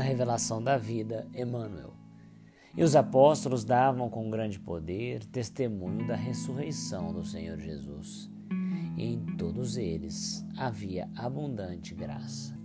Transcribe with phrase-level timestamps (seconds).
[0.00, 1.94] revelação da vida, Emmanuel.
[2.76, 8.28] E os apóstolos davam com grande poder testemunho da ressurreição do Senhor Jesus.
[8.96, 12.58] E em todos eles havia abundante graça.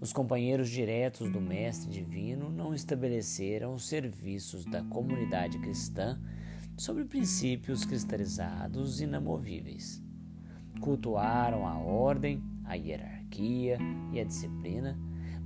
[0.00, 6.18] Os companheiros diretos do Mestre Divino não estabeleceram os serviços da comunidade cristã
[6.76, 10.02] sobre princípios cristalizados e inamovíveis.
[10.80, 13.78] Cultuaram a ordem, a hierarquia
[14.12, 14.98] e a disciplina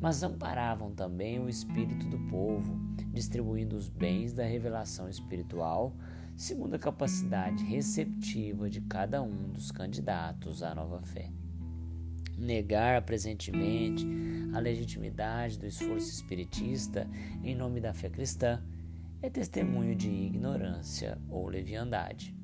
[0.05, 2.79] mas amparavam também o espírito do povo,
[3.11, 5.97] distribuindo os bens da revelação espiritual
[6.37, 11.31] segundo a capacidade receptiva de cada um dos candidatos à nova fé.
[12.37, 14.07] Negar presentemente
[14.53, 17.09] a legitimidade do esforço espiritista
[17.43, 18.63] em nome da fé cristã
[19.23, 22.37] é testemunho de ignorância ou leviandade.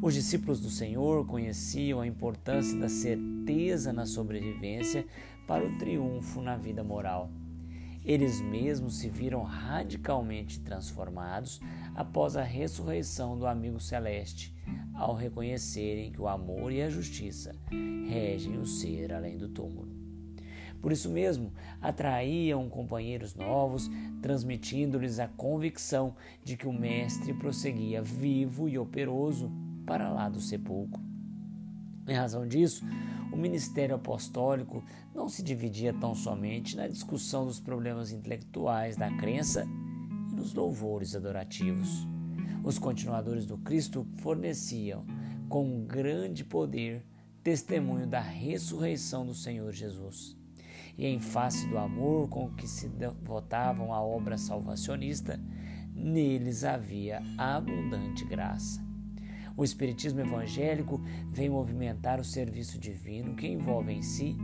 [0.00, 5.04] Os discípulos do Senhor conheciam a importância da certeza na sobrevivência
[5.44, 7.28] para o triunfo na vida moral.
[8.04, 11.60] Eles mesmos se viram radicalmente transformados
[11.96, 14.54] após a ressurreição do amigo celeste,
[14.94, 17.56] ao reconhecerem que o amor e a justiça
[18.08, 19.88] regem o ser além do túmulo.
[20.80, 23.90] Por isso mesmo, atraíam companheiros novos,
[24.22, 26.14] transmitindo-lhes a convicção
[26.44, 29.50] de que o Mestre prosseguia vivo e operoso
[29.88, 31.02] para lá do sepulcro.
[32.06, 32.84] Em razão disso,
[33.32, 39.66] o ministério apostólico não se dividia tão somente na discussão dos problemas intelectuais da crença
[40.30, 42.06] e nos louvores adorativos.
[42.62, 45.06] Os continuadores do Cristo forneciam,
[45.48, 47.02] com grande poder,
[47.42, 50.36] testemunho da ressurreição do Senhor Jesus.
[50.98, 55.40] E em face do amor com que se devotavam à obra salvacionista,
[55.94, 58.87] neles havia abundante graça.
[59.58, 64.36] O Espiritismo evangélico vem movimentar o serviço divino que envolve em si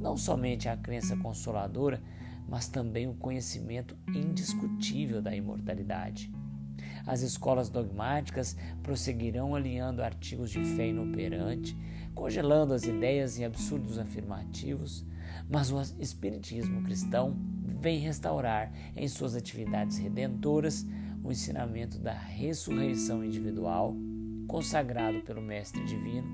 [0.00, 2.00] não somente a crença consoladora,
[2.48, 6.30] mas também o conhecimento indiscutível da imortalidade.
[7.04, 11.76] As escolas dogmáticas prosseguirão alinhando artigos de fé inoperante,
[12.14, 15.04] congelando as ideias em absurdos afirmativos,
[15.50, 20.86] mas o Espiritismo cristão vem restaurar em suas atividades redentoras
[21.24, 23.96] o ensinamento da ressurreição individual
[24.50, 26.28] consagrado pelo Mestre Divino,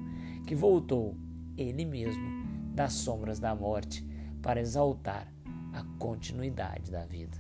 [0.46, 1.14] que voltou,
[1.54, 4.02] ele mesmo, das sombras da morte
[4.40, 5.30] para exaltar
[5.74, 7.36] a continuidade da vida.